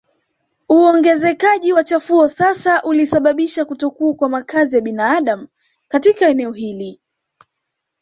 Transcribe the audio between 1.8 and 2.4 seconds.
chafuo